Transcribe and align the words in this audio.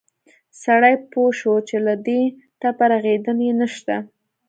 سړى 0.63 0.93
پوى 1.11 1.29
شو 1.39 1.53
چې 1.67 1.77
له 1.85 1.93
دې 2.05 2.21
ټپه 2.59 2.85
رغېدن 2.91 3.37
يې 3.47 3.53
نه 3.59 3.67
شته. 3.75 3.95